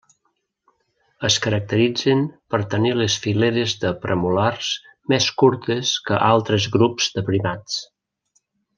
[1.27, 2.23] Es caracteritzen
[2.55, 4.73] per tenir les fileres de premolars
[5.15, 7.81] més curtes que altres grups de primats.